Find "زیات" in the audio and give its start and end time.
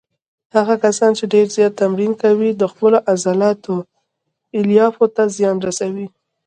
1.55-1.73